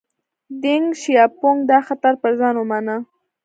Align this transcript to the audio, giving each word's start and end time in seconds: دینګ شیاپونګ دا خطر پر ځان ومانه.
دینګ 0.61 0.87
شیاپونګ 1.01 1.59
دا 1.71 1.79
خطر 1.87 2.13
پر 2.21 2.31
ځان 2.39 2.55
ومانه. 2.57 2.95